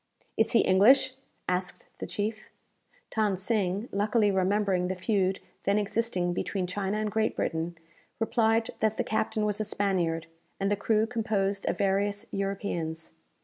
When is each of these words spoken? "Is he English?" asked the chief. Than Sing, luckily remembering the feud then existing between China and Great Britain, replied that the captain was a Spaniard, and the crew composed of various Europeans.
"Is 0.35 0.53
he 0.53 0.61
English?" 0.61 1.13
asked 1.47 1.85
the 1.99 2.07
chief. 2.07 2.49
Than 3.15 3.37
Sing, 3.37 3.87
luckily 3.91 4.31
remembering 4.31 4.87
the 4.87 4.95
feud 4.95 5.39
then 5.63 5.77
existing 5.77 6.33
between 6.33 6.65
China 6.65 6.97
and 6.97 7.11
Great 7.11 7.35
Britain, 7.35 7.77
replied 8.19 8.71
that 8.79 8.97
the 8.97 9.03
captain 9.03 9.45
was 9.45 9.59
a 9.59 9.63
Spaniard, 9.63 10.25
and 10.59 10.71
the 10.71 10.75
crew 10.75 11.05
composed 11.05 11.67
of 11.67 11.77
various 11.77 12.25
Europeans. 12.31 13.11